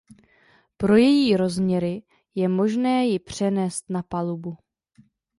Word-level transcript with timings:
Pro 0.77 0.95
její 0.95 1.35
rozměry 1.37 2.03
je 2.35 2.47
možné 2.49 3.05
jí 3.05 3.19
přenést 3.19 3.89
na 3.89 4.03
palubu. 4.03 4.57